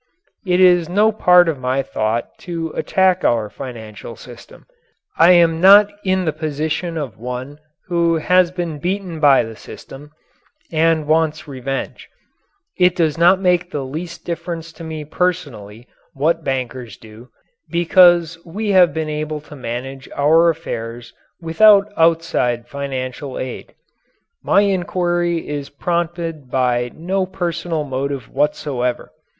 [0.47, 4.65] It is no part of my thought to attack our financial system.
[5.19, 10.09] I am not in the position of one who has been beaten by the system
[10.71, 12.09] and wants revenge.
[12.79, 17.29] It does not make the least difference to me personally what bankers do
[17.69, 23.75] because we have been able to manage our affairs without outside financial aid.
[24.41, 29.11] My inquiry is prompted by no personal motive whatsoever.